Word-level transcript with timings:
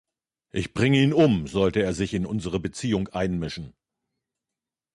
Ich 0.49 0.73
bringe 0.73 0.97
ihn 0.97 1.13
um, 1.13 1.45
sollte 1.45 1.83
er 1.83 1.93
sich 1.93 2.15
in 2.15 2.25
unsere 2.25 2.59
Beziehung 2.59 3.09
einmischen. 3.09 3.75